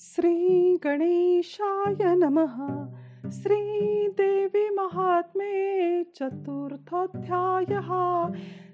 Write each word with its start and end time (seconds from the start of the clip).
श्री 0.00 0.76
गणेशाय 0.84 1.96
नमः। 2.00 2.86
श्रीदेवी 3.30 4.70
महात्मे 4.70 6.02
चतुर्थोऽध्यायः। 6.04 7.88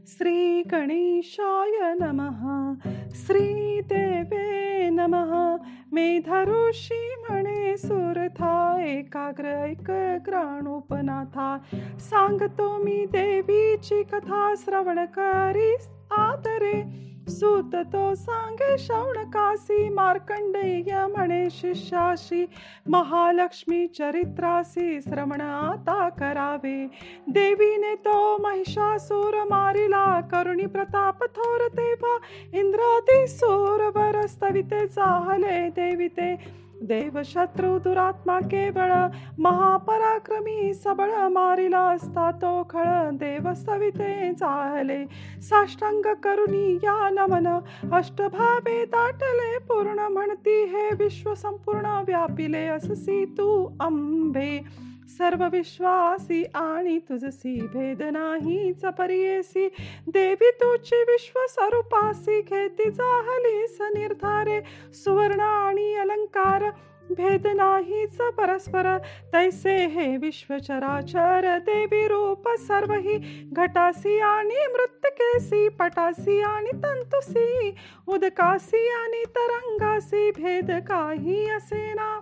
श्रीगणेशाय 0.07 1.95
नमः। 2.01 2.75
श्रीदेवे 3.15 4.91
नमः। 4.91 5.57
मेधऋषी 5.93 7.15
म्हणे 7.15 7.77
सुरथा 7.77 8.85
एकाग्र 8.85 9.45
ऐक 9.45 9.91
ग्राणोपनाथा 10.27 11.59
सांगतो 11.99 12.85
मी 12.85 13.07
देवीची 13.07 14.03
कथा 14.03 14.55
श्रवण 14.55 15.05
करीस 15.05 15.89
आदरे। 16.13 17.14
सूत 17.29 17.75
तो 17.93 18.15
सांगे 18.15 18.77
शौणकासी 18.79 19.89
मार्कंडेय 19.89 21.07
म्हणे 21.15 21.47
शिष्याशी 21.51 22.45
महालक्ष्मी 22.91 23.87
चरित्रासी 23.99 25.01
श्रवण 25.01 25.41
आता 25.41 26.09
करावे। 26.19 26.87
देवीने 27.35 27.95
तो 28.05 28.17
महिषासूर 28.43 29.43
मारिला 29.51 30.21
करुणी 30.33 30.67
प्रताप 30.67 31.25
थोर 31.37 31.67
तेव्हा 31.79 32.17
इंद्रादी 32.59 33.27
सूर 33.29 33.89
बरस्तविते 33.91 34.87
चाहले 34.87 35.59
देविते 35.77 36.35
ते 36.35 36.63
देवशत्रु 36.83 37.79
दुरात्मा 37.79 38.39
केवळ 38.41 38.93
महापराक्रमी 39.39 40.75
सबळ 40.75 41.11
मारिला 41.11 41.81
असता 41.81 42.31
तो 42.31 42.67
खळ 42.71 43.11
देव 43.11 43.53
सविते 43.55 44.33
चाहले. 44.33 45.05
साष्टांग 45.43 46.15
करुणी 46.23 46.75
या 46.75 47.11
नमन 47.11 47.47
अष्टभावे 47.93 48.85
ताटले 48.85 49.59
पूर्ण 49.59 49.99
म्हणती 49.99 50.65
हे 50.65 50.89
विश्व 50.99 51.35
संपूर्ण 51.35 51.87
व्यापिले 52.07 52.67
अससी 52.67 53.25
तू 53.25 53.77
अंबे. 53.81 54.85
सर्व 55.09 55.49
विश्वासी 55.53 56.45
आणि 56.55 56.99
तुझसी 56.99 57.67
भेद 57.73 58.03
नाही 58.03 58.73
चपरियेसी 58.73 59.69
देवी 60.09 60.51
तुझी 60.51 61.03
विश्व 61.03 61.41
स्वरूपासी 61.49 62.41
घेती 62.41 62.91
जाहली 62.91 63.67
सनिर्धारे 63.67 64.61
सुवर्ण 64.93 65.41
आणि 65.41 65.95
अलंकार 65.95 66.65
भेद 67.11 67.47
नाहीच 67.47 68.17
परस्पर 68.17 68.99
तैसे 69.33 69.87
हे 69.87 70.17
विश्वचराचर 70.17 71.59
देवी 71.59 72.09
रूप 72.09 72.49
सर्वही. 72.49 73.49
घटासी 73.53 74.19
आणि 74.19 74.67
मृत्यकेसी 74.67 75.69
पटासी 75.69 76.41
आणि 76.41 76.71
तंतुसी. 76.83 77.75
उदकासी 78.07 78.89
आणि 78.89 79.25
तरंगासी 79.25 80.31
भेद 80.31 80.71
काही 80.89 81.51
असेना 81.51 82.21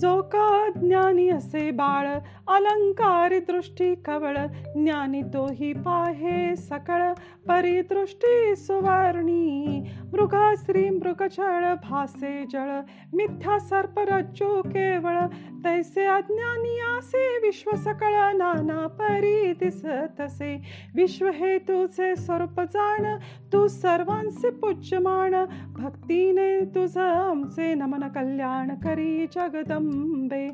जो 0.00 0.20
का 0.32 0.68
ज्ञानी 0.76 1.28
असे 1.28 1.70
बाळ 1.70 2.06
अलंकार 2.54 3.38
दृष्टी 3.48 3.94
कवळ 4.04 4.36
ज्ञानी 4.74 5.22
तोही 5.34 5.72
पाहे 5.72 6.54
सकळ 6.56 7.02
परिदृष्टी 7.48 8.56
सुवर्णी. 8.56 9.80
मृगाश्री 10.14 10.88
मृगचळ 10.90 11.64
भासे 11.82 12.44
जळ 12.52 12.70
मिथ्या 13.12 13.58
सर्परज्जो 13.58 14.60
केवळ 14.62 15.18
तैसे 15.64 16.04
अज्ञानी 16.06 16.78
आसे 16.80 17.26
विश्व 17.42 17.70
सकळ 17.76 18.14
नाना 18.36 18.86
परी 18.98 19.52
दिसतसे 19.52 20.54
विश्व 20.94 21.28
हे 21.34 21.58
तुझे 21.58 22.14
स्वरूप 22.16 22.60
जाण 22.60 23.06
तू 23.52 23.66
सर्वांचे 23.68 24.50
पूज्यमान 24.50 25.34
भक्तीने 25.76 26.48
तुझ 26.74 26.96
आमचे 26.98 27.74
नमन 27.74 28.08
कल्याण 28.08 28.74
करी 28.84 29.26
जगदंबे. 29.34 30.46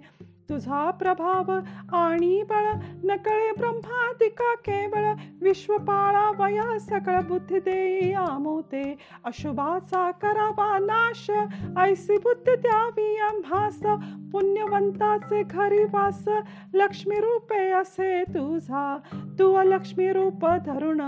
तुझा 0.50 0.90
प्रभाव 0.90 1.52
आणि 1.96 2.42
बळ. 2.42 2.72
नकळे 3.04 3.52
ब्रह्मादिका 3.52 4.54
केवळ 4.54 5.12
विश्वपाळा 5.40 6.30
वया 6.38 6.78
सकळ 6.78 7.20
बुद्धी 7.20 7.58
दे 7.58 8.12
आमोते 8.12 8.96
अशुभाचा 9.24 10.10
करावा 10.10 10.78
नाश. 10.78 11.30
ऐसी 11.78 12.16
बुद्ध 12.16 12.54
द्यावी 12.62 13.16
आम्हास 13.16 13.78
पुण्यवंताचे 14.32 15.42
घरी 15.42 15.84
वास. 15.84 16.28
लक्ष्मी 16.74 17.16
रूपे 17.16 17.70
असे 17.70 18.22
तुझा. 18.22 18.98
तू 19.38 19.62
लक्ष्मी 19.62 20.12
रूप 20.12 20.46
धरुण. 20.46 21.00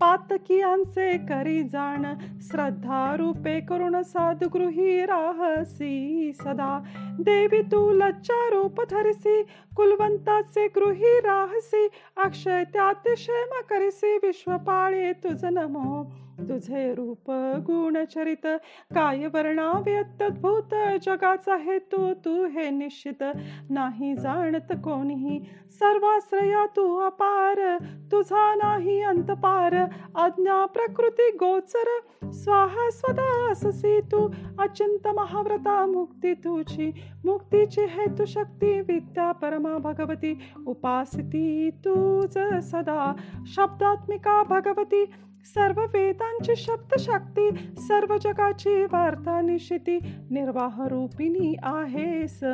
पातकियांचे 0.00 1.16
करी 1.18 1.62
जाण 1.62 2.06
श्रद्धा 2.40 3.16
रूपे 3.16 3.60
करुण 3.60 4.02
साधुगृही 4.02 5.06
राहसी 5.06 6.32
सदा. 6.32 6.82
देवी 7.20 7.62
तू 7.62 7.92
लच्चा 7.92 8.48
रूप 8.50 8.80
धरसी 8.90 9.42
कुलवंताचे 9.76 10.66
गृही 10.76 11.20
राहसी 11.20 11.88
अक्षय 12.24 12.64
त्यातिशय 12.64 13.44
करिसी 13.70 14.16
विश्वपाळे 14.16 15.12
तुझ 15.12 15.44
नमो. 15.44 16.04
तुझे 16.48 16.94
रूप 16.94 17.30
गुणचरित 17.66 18.46
काय 18.94 19.26
वर्णा 19.26 19.72
व्यत्यद्भूत 19.72 20.74
जगाचा 21.02 21.56
हेतू 21.56 22.14
तू 22.14 22.46
हे 22.46 22.70
निश्चित. 22.70 23.22
नाही 23.70 24.14
जाणत 24.14 24.72
कोणीही 24.72 25.40
सर्वाश्रया 25.70 26.66
तू 26.66 26.96
अपार 26.96 27.76
तुझा 28.12 28.54
नाही 28.54 29.00
अंतपार. 29.02 29.74
आज्ञा 30.16 30.66
प्रकृती 30.66 31.30
गोचर 31.30 31.98
स्वाहा 32.30 32.90
स्वदाससी 32.90 34.00
तू. 34.00 34.28
अचिंत 34.58 35.08
महाव्रता 35.08 35.86
मुक्ती 35.86 36.34
तुझी. 36.34 36.92
मुक्तीची 37.24 37.80
हेतू 37.80 38.24
शक्ती 38.24 38.80
विद्या 38.80 39.32
परमा 39.32 39.78
भगवती. 39.78 40.38
उपासिती 40.66 41.70
तूच 41.70 42.38
सदा. 42.62 43.12
शब्दात्मिका 43.46 44.42
भगवती. 44.42 45.04
सर्व 45.44 45.80
वेदांची 45.80 46.56
शब्द 46.56 46.98
शक्ती 46.98 47.50
सर्व 47.78 48.16
जगाची 48.16 48.84
वार्ता 48.84 49.40
निशिती 49.40 49.98
निर्वाह 50.30 50.86
रूपिणी 50.86 51.56
आहेस. 51.62 52.44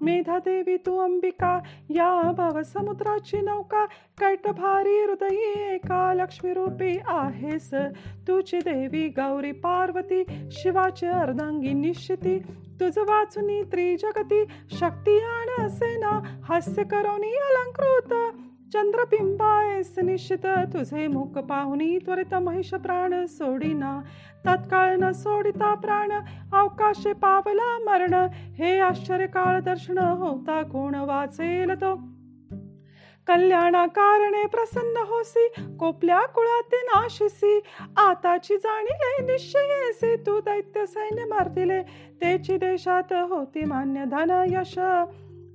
मेधादेवी 0.00 0.76
तू 0.76 0.98
अंबिका 0.98 1.60
या 1.90 2.32
भवसमुद्राची 2.32 3.40
नौका 3.40 3.84
कैटभारी 4.18 5.00
हृदयी 5.00 5.74
एका 5.74 6.14
लक्ष्मी 6.14 6.52
रूपी 6.52 6.98
आहेस. 7.06 7.70
तुझी 8.28 8.58
देवी 8.58 9.08
गौरी 9.08 9.52
पार्वती 9.52 10.24
शिवाची 10.50 11.06
अर्धांगी 11.06 11.72
निश्चिती 11.72 12.38
तुझ 12.80 12.98
वाचुनी 12.98 13.62
त्रिजगती 13.62 14.44
शक्ती 14.70 15.20
आण 15.20 15.66
असेना 15.66 16.40
हास्य 16.44 16.84
करोनी 16.84 17.32
अलंकृत. 17.32 18.14
चंद्रबिंबायस 18.74 19.98
निश्चित 19.98 20.46
तुझे 20.46 21.06
मुख 21.06 21.38
पाहुनी 21.38 21.98
त्वरित 21.98 22.34
महिष 22.34 22.74
प्राण 22.74 23.26
सोडिना. 23.26 24.00
तत्काळ 24.46 24.94
न 24.94 25.10
सोडिता 25.10 25.74
प्राण 25.74 26.12
अवकाशे 26.52 27.12
पावला 27.12 27.78
मरण. 27.78 28.14
हे 28.32 28.78
आश्चर्य 28.78 29.26
काळ 29.26 29.60
दर्शन 29.60 29.98
होता 29.98 30.62
कोण 30.62 30.94
वाचेल 30.94 31.70
तो? 31.70 31.96
कल्याणा 33.26 33.86
कारणे 33.86 34.46
प्रसन्न 34.46 34.96
होसी 34.96 35.48
कोपल्या 35.78 36.20
कुळाते 36.20 36.76
नाशिसी. 36.76 37.60
आताची 37.96 38.56
जाणीले 38.56 39.32
निश्चयेसी 39.32 40.16
तू 40.16 40.40
दैत्य 40.40 40.86
सैन्य 40.86 41.24
मारतिले. 41.24 41.82
तेची 42.20 42.56
देशात 42.56 43.12
होती 43.12 43.64
मान्य 43.64 44.04
धन 44.04 44.44
यश. 44.46 44.78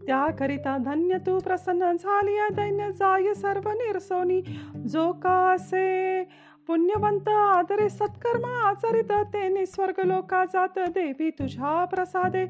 त्याकरिता 0.05 0.77
धन्य 0.77 1.17
तू 1.17 1.39
प्रसन्न 1.39 1.91
झाली 1.93 2.37
दैन्य 2.55 2.91
जाय 2.91 3.33
सर्व 3.33 3.69
निरसोनी. 3.69 4.41
जो 4.75 5.11
कासे 5.11 6.23
पुण्यवंत 6.67 7.29
आदरे 7.29 7.89
सत्कर्म 7.89 8.45
आचरित 8.45 9.11
ते 9.11 9.65
स्वर्ग 9.65 9.99
लोका 10.05 10.45
जात 10.45 10.79
देवी 10.79 11.29
तुझ्या 11.29 11.85
प्रसादे. 11.85 12.45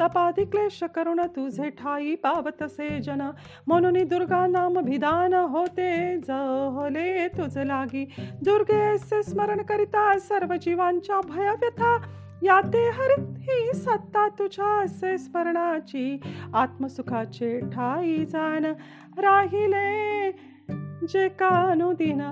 तपादी 0.00 0.44
क्लेश 0.44 0.82
करुण 0.94 1.20
तुझे 1.20 1.70
ठाई 1.70 2.14
पावतसे 2.14 3.00
जन. 3.00 3.30
म्हणून 3.66 3.92
दुर्गा 3.92 4.46
नाम 4.46 4.80
भिदान 4.80 5.34
होते 5.34 6.16
जहले 6.16 7.28
तुझ 7.28 7.58
लागी. 7.58 8.04
दुर्गेचे 8.44 9.22
स्मरण 9.22 9.62
करिता 9.62 10.18
सर्व 10.18 10.54
जीवांच्या 10.54 11.20
भयव्यथा. 11.20 11.98
याते 12.44 12.90
हरित 12.90 13.26
ही 13.38 13.72
सत्ता 13.72 14.28
तुझ्या 14.28 14.82
असे 14.82 15.18
स्मरणाची. 15.18 16.20
आत्मसुखाचे 16.54 17.60
ठाई 17.60 18.24
जाण 18.24 18.64
राहिले. 19.18 20.30
जे 21.08 21.28
कानुदिन 21.28 22.22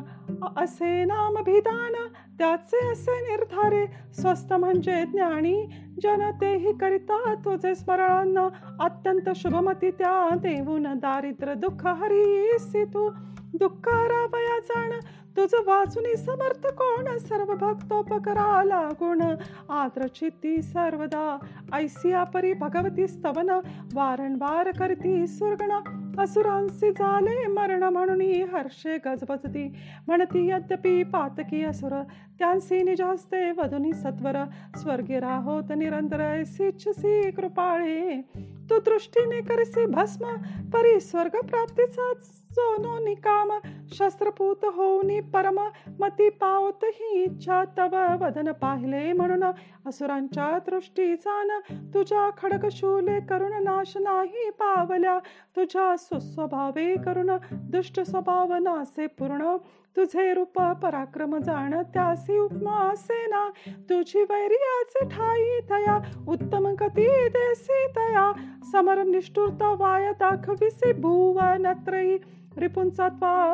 असे 0.56 1.04
नामभिधान 1.04 1.92
त्याचे 2.38 2.92
असे 2.92 3.20
निर्धारे 3.20 3.86
स्वस्त 4.14 4.52
म्हणजे 4.52 5.04
ज्ञानी 5.04 5.66
जनतेही 6.02 6.72
करिता 6.72 7.34
तुझे 7.34 7.74
स्मरणांना 7.74 8.48
अत्यंत 8.80 9.30
शुभमती 9.36 9.90
त्या 9.90 10.34
देऊन 10.34 10.82
दारिद्र 10.82 11.54
दुःख 11.54 11.86
हरीसी 11.86 12.84
तू 12.84 13.10
दुःख 13.54 13.70
दुःखारावया 13.70 14.60
जाण. 14.60 14.90
तुझ 15.36 15.54
वाचून 15.54 16.16
समर्थ 16.16 16.66
कोण? 16.66 17.18
सर्व 17.18 17.54
भक्तोपकरा 17.54 18.64
लागुण 18.64 19.22
आद्रचित्ती 19.68 20.62
सर्वदा. 20.62 21.38
ऐसिया 21.72 22.24
परी 22.24 22.52
भगवती 22.52 23.08
स्तवन. 23.08 23.50
वारंवार 23.94 24.70
करती 24.70 25.26
सुरगणा. 25.26 26.01
असुरांसी 26.18 26.90
झाले 26.90 27.46
मरण 27.46 27.82
म्हणून 27.82 28.20
हर्षे 28.52 28.96
गजबजती. 29.06 29.68
म्हणती 30.06 30.48
यद्यपि 30.50 31.02
पातकी 31.02 31.64
असुर 31.64 32.02
त्यांसी 32.38 32.82
निजास्ते 32.82 33.50
वधुनी 33.50 33.92
सत्वर 33.92 34.44
स्वर्गी 34.76 35.20
राहोत 35.20 35.72
निरंतर 35.76 36.20
ऐसीच्छसी 36.20 37.30
कृपाळे. 37.30 38.22
तू 38.70 38.78
दृष्टीने 38.78 39.40
करसी 39.40 39.86
भस्म 39.86 40.34
परी 40.72 40.98
स्वर्ग 41.00 41.36
प्राप्तीचा 41.46 42.12
सोनो 42.20 42.98
निकाम. 43.04 43.50
शस्त्रपूत 43.92 44.64
होऊनी 44.64 45.20
परम 45.20 45.58
मती 46.00 46.28
पावत 46.28 46.84
ही 46.84 47.22
इच्छा 47.22 47.62
तव 47.78 47.96
वदन 48.20 48.52
पाहिले 48.52 49.12
म्हणून 49.12 49.44
असुरांच्या 49.86 50.58
दृष्टीचा 50.66 51.60
तुझ्या 51.94 52.28
खडक 52.36 52.66
शूले 52.72 53.20
करुण 53.20 53.62
नाश 53.62 53.96
नाही 53.96 54.50
पावल्या. 54.50 55.18
तुझ्या 55.56 55.94
सुस्वभावे 55.98 56.94
करुण 57.04 57.30
दुष्ट 57.52 58.00
स्वभाव 58.00 58.54
नासे 58.54 59.06
पूर्ण. 59.06 59.56
तुझे 59.96 60.32
रूप 60.34 60.60
पराक्रम 60.82 61.36
जाण 61.38 61.74
त्यासी 61.94 62.38
उपमा 62.38 62.76
असे 62.90 63.26
ना. 63.26 63.48
तुझी 63.90 64.22
वैर्याचे 64.30 65.04
ठाई 65.08 65.60
तया 65.70 65.98
उत्तम 66.28 66.66
गती 66.80 67.06
देसी 67.28 67.86
तया 67.96 68.30
समर 68.72 69.02
निष्ठुरता 69.04 69.72
वाय 69.78 70.12
दाखविसी 70.20 70.92
भुवनत्रयी 70.92 72.16
रिपुंचा 72.58 73.06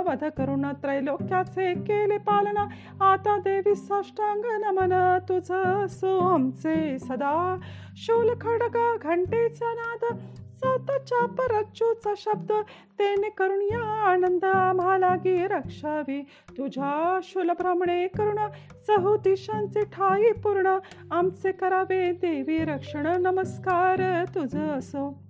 वध 0.06 0.25
करुण 0.37 0.64
त्रैलोक्याचे 0.82 1.73
केले 1.87 2.17
पालना. 2.19 2.64
आता 3.11 3.37
देवी 3.38 3.75
साष्टांग 3.75 4.44
नमन 4.64 4.93
तुझ 5.29 5.46
सो 5.93 6.19
आमचे 6.29 6.99
सदा. 6.99 7.56
शूल 7.96 8.32
खडग 8.40 8.79
घंटेचा 9.02 9.73
नाद 9.75 10.05
साताच्या 10.58 11.26
परच्युचा 11.26 12.14
शब्द 12.16 12.52
तेने 12.99 13.28
करून 13.28 13.62
या 13.62 14.10
आनंद 14.10 14.44
आम्हाला 14.44 15.14
गी 15.14 15.46
रक्षावी. 15.46 16.22
तुझ्या 16.58 17.20
शुलभ्रमणे 17.22 18.06
करुण 18.06 18.38
दिशांचे 19.16 19.84
ठाई 19.84 20.32
पूर्ण. 20.32 20.78
आमचे 21.10 21.52
करावे 21.52 22.12
देवी 22.12 22.64
रक्षण 22.64 23.06
नमस्कार 23.06 24.25
तुझ 24.34 24.56
असो. 24.56 25.22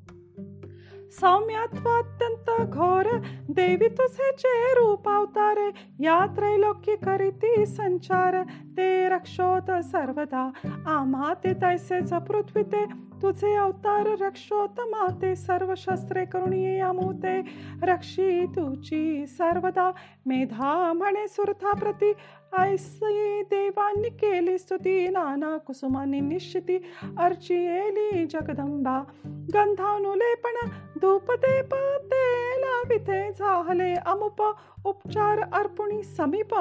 सौम्यात्वात्यंत 1.11 2.69
घोर 2.69 3.19
देवी 3.49 3.89
तुझे 3.89 4.75
रूप 4.75 5.09
अवतार. 5.09 5.59
या 6.01 6.27
त्रैलोक्य 6.27 6.97
करीती 6.97 7.67
संचार 7.67 8.43
ते 8.77 9.09
रक्षोत 9.09 9.71
सर्वदा. 9.83 10.51
आम्हा 10.87 11.35
ते 11.35 11.53
तैसेच 11.55 12.13
पृथ्वी 12.13 12.63
ते 12.63 13.08
तुझे 13.23 13.55
अवतार 13.55 14.07
रक्षोत्तमा 14.07 15.07
ते 15.23 15.37
सर्व 15.37 15.75
शस्त्रे 15.77 16.25
करुणीये 16.25 16.81
अमूते 16.81 17.37
अमुते 17.37 17.87
रक्षी 17.87 18.47
तुची 18.47 19.27
सर्वदा. 19.27 19.93
मेधा 20.27 20.93
म्हणे 20.93 21.29
सुरथा 21.29 21.73
प्रती. 21.73 22.13
ऐसी 22.59 23.43
देवांनी 23.43 24.09
केली 24.09 24.59
स्तुती. 24.59 25.09
नाना 25.09 25.57
कुसुमानी 25.57 26.21
निश्चिती. 26.21 26.77
अर्चियेली 27.19 28.27
जगदंबा. 28.27 29.03
गंधानुलेपण 29.27 30.69
धूप 31.01 31.31
पाते 31.73 32.51
लाविते 32.61 33.33
झाले 33.33 33.95
अमुप. 33.95 34.43
उपचार 34.85 35.39
अर्पुणी 35.53 36.03
समीप. 36.03 36.55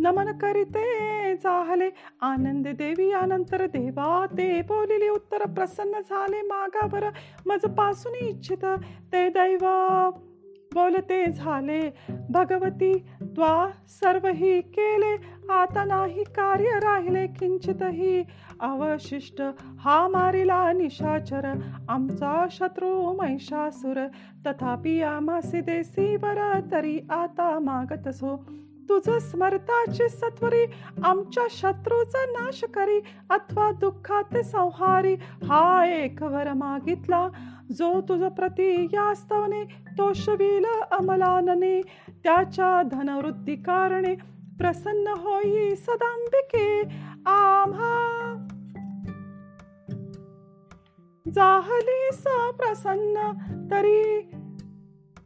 नमन 0.00 0.32
करीते 0.38 1.34
झाले 1.34 1.88
आनंद 2.22 2.68
देवी 2.68 3.10
यानंतर 3.10 3.66
देवा. 3.66 4.26
ते 4.26 4.62
बोलिले 4.62 5.08
उत्तर 5.08 5.46
प्रसन्न 5.46 6.00
झाले 6.00 6.42
मागा 6.42 6.86
बर 6.86 7.04
मजपासून 7.46 8.14
इच्छित 8.14 8.64
ते 9.12 9.28
दैव 9.28 9.66
बोलते 10.74 11.26
झाले. 11.32 11.80
भगवती 12.30 12.94
त्वा 13.22 13.70
सर्वही 13.88 14.60
केले. 14.60 15.14
आता 15.52 15.84
नाही 15.84 16.24
कार्य 16.24 16.78
राहिले 16.78 17.26
किंचितही. 17.26 18.22
अवशिष्ट 18.60 19.42
हा 19.78 20.08
मारिला 20.08 20.72
निशाचर. 20.72 21.50
आमचा 21.88 22.46
शत्रू 22.50 23.12
महिषासुर. 23.12 24.06
तथापि 24.46 25.00
आमासी 25.02 25.60
देसीवर 25.60 26.60
तरी 26.72 26.98
आता 27.10 27.58
मागत 27.58 28.08
सो 28.08 28.36
तुझ 28.88 29.22
स्मरताची 29.22 30.08
सत्वरी 30.08 30.66
आमच्या 31.04 31.46
शत्रूचा 31.50 32.24
नाश 32.24 32.64
करी 32.74 33.00
अथवा 33.30 33.70
दुःखात 33.70 34.36
संहारी. 34.36 35.14
हा 35.48 35.86
एक 35.86 36.22
वर 36.22 36.52
मागितला 36.52 37.28
जो 37.78 38.00
तुझ 38.00 38.22
प्रती 38.22 38.84
यास्तवने 38.84 39.64
तोषविल 39.98 40.64
अमलानने. 40.92 41.80
त्याच्या 42.24 42.82
धनवृत्ती 42.82 43.56
कारणे 43.56 44.14
प्रसन्न 44.58 45.06
होई 45.06 45.74
सदांबिके. 45.74 46.82
आम्हा. 47.26 48.30
जाहली 51.34 52.08
सा 52.12 52.50
प्रसन्न 52.50 53.32
तरी 53.70 54.30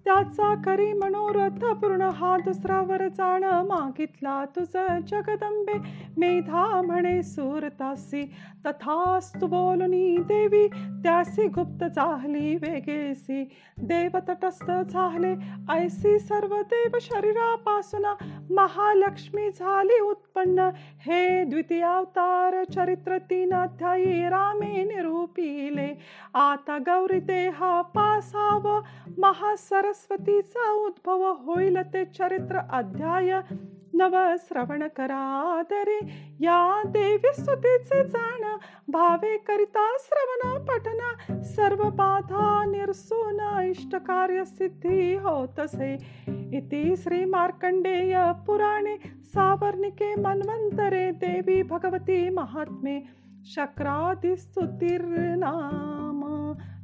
त्याचा 0.09 0.55
करी 0.65 0.93
मनोरथ 0.93 1.65
पूर्ण 1.81 2.03
हा 2.19 2.37
दुसरा 2.45 2.81
वर 2.81 3.07
जाण 3.09 3.45
मागितला. 3.45 4.45
तुझ 4.57 4.77
जगदंबे 5.09 5.73
मेधा 6.19 6.81
म्हणे 6.83 7.23
सुरतासी 7.23 8.23
तथास्तु 8.67 9.47
बोलनी 9.47 10.17
देवी 10.29 10.67
त्यासी 11.03 11.47
गुप्त 11.47 11.85
चाहली 11.85 12.55
वेगेसी. 12.55 13.43
देव 13.83 14.17
तटस्थ 14.29 14.71
झाले 14.91 15.35
ऐसी 15.73 16.19
सर्व 16.19 16.55
देव 16.73 16.97
शरीरापासून 17.01 18.07
महालक्ष्मी 18.51 19.51
झाली 19.51 20.01
उत्पन्न. 20.01 20.69
हे 21.07 21.45
द्वितीयावतार 21.45 22.63
चरित्र 22.65 23.19
तीन 23.31 23.53
अध्यायी 23.55 24.29
रामे 24.29 24.85
निरूपिले. 24.85 25.89
आता 26.35 26.79
गौरी 26.79 27.21
देहा 27.21 27.81
पासाव 27.95 28.69
महासरस 29.19 29.98
सरस्वतीचा 29.99 30.71
उद्भव 30.71 31.45
होईल 31.45 31.79
ते 31.93 32.05
चरित्र 32.05 32.59
अध्याय 32.71 33.41
नव 33.95 34.35
श्रवण 34.39 34.83
करादरे 34.97 35.99
या 36.41 36.83
देवी 36.87 37.33
स्तुतीचे 37.33 38.05
जाण 38.05 38.57
भावे 38.89 39.37
करिता 39.37 39.97
श्रवण 40.01 40.65
पठना 40.65 41.43
सर्व 41.43 41.91
बाधा 41.91 42.65
निरसून 42.65 43.67
इष्ट 43.71 43.97
कार्य 43.97 44.45
सिद्धी 44.45 45.15
होतसे. 45.15 45.99
इति 46.53 46.97
श्री 46.97 47.25
मार्कंडेय 47.25 48.33
पुराणे 48.47 48.97
सावर्णिके 49.25 50.15
मन्वंतरे 50.15 51.11
देवी 51.11 51.63
भगवती 51.63 52.29
महात्मे. 52.29 53.01
शक्रादिस्तुतिर्नाम 53.45 56.08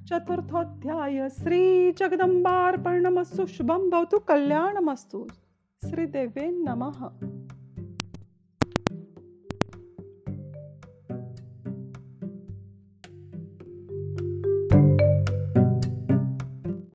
चतुर्थोध्याय 0.08 1.28
श्री 1.28 1.92
जगदंबार्पणमस्तु 1.92 3.46
शुभम 3.46 3.90
भवतु 3.90 4.18
कल्याणमस्तु। 4.18 5.28
श्रीदेवे 5.90 6.50
नमः। 6.50 7.33